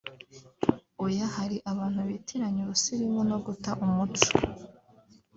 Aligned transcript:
oya 1.05 1.25
hari 1.35 1.57
abantu 1.71 1.99
bitiranya 2.09 2.59
ubusirimu 2.63 3.21
no 3.29 3.37
guta 3.45 3.71
umuco 3.85 4.27